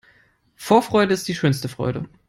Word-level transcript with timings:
Vorfreude 0.55 1.13
ist 1.13 1.27
die 1.27 1.35
schönste 1.35 1.69
Freude. 1.69 2.09